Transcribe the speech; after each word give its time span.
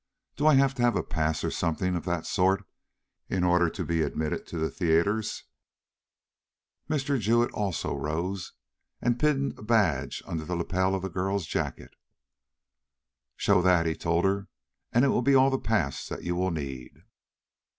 Do 0.35 0.47
I 0.47 0.55
have 0.55 0.73
to 0.73 0.81
have 0.81 0.95
a 0.95 1.03
pass 1.03 1.43
or 1.43 1.51
something 1.51 1.95
of 1.95 2.05
that 2.05 2.25
sort 2.25 2.65
in 3.29 3.43
order 3.43 3.69
to 3.69 3.85
be 3.85 4.01
admitted 4.01 4.47
to 4.47 4.57
the 4.57 4.71
theaters?" 4.71 5.43
Mr. 6.89 7.19
Jewett 7.19 7.51
also 7.51 7.95
rose 7.95 8.53
and 8.99 9.19
pinned 9.19 9.59
a 9.59 9.61
badge 9.61 10.23
under 10.25 10.43
the 10.43 10.55
lapel 10.55 10.95
of 10.95 11.03
the 11.03 11.09
girl's 11.11 11.45
jacket. 11.45 11.91
"Show 13.35 13.61
that," 13.61 13.85
he 13.85 13.93
told 13.93 14.25
her, 14.25 14.47
"and 14.91 15.05
it 15.05 15.09
will 15.09 15.21
be 15.21 15.35
all 15.35 15.51
the 15.51 15.59
pass 15.59 16.07
that 16.09 16.23
you 16.23 16.33
will 16.35 16.49
need." 16.49 17.03